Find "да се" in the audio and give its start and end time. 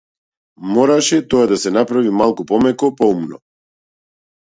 1.53-1.75